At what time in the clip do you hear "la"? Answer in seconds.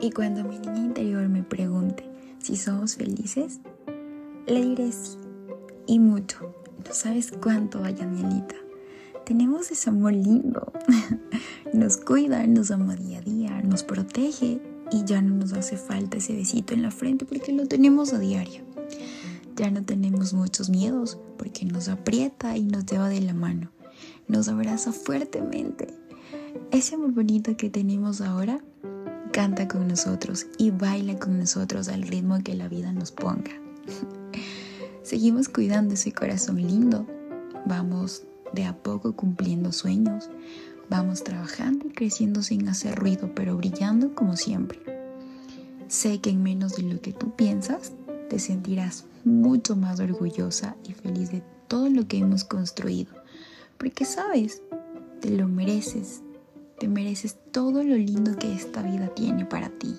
16.82-16.90, 23.20-23.34, 32.56-32.66